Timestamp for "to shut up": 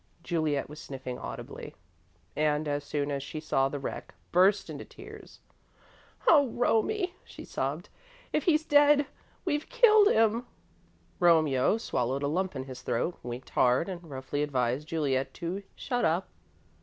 15.35-16.29